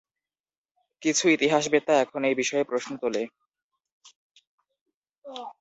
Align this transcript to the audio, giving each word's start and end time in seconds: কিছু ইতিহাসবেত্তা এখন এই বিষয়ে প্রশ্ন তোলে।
কিছু 1.01 1.25
ইতিহাসবেত্তা 1.27 1.93
এখন 2.01 2.21
এই 2.23 2.35
বিষয়ে 2.35 2.63
প্রশ্ন 2.63 2.91
তোলে। 2.97 3.23